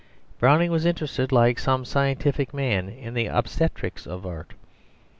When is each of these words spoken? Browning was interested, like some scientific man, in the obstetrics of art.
Browning 0.39 0.71
was 0.71 0.83
interested, 0.83 1.31
like 1.31 1.59
some 1.59 1.85
scientific 1.85 2.55
man, 2.55 2.89
in 2.89 3.13
the 3.13 3.27
obstetrics 3.29 4.07
of 4.07 4.25
art. 4.25 4.55